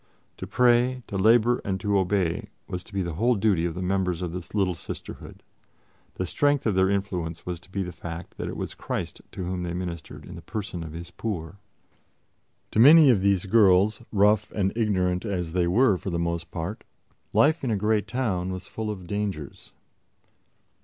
[0.37, 3.83] To pray, to labor and to obey was to be the whole duty of the
[3.83, 5.43] members of the little sisterhood.
[6.15, 9.43] The strength of their influence was to be the fact that it was Christ to
[9.45, 11.59] whom they ministered in the person of His poor.
[12.71, 16.83] To many of these girls, rough and ignorant as they were for the most part,
[17.31, 19.71] life in a great town was full of dangers.